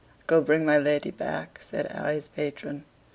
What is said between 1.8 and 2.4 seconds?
Harry's